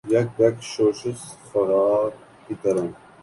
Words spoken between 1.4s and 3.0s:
فغاں کی طرح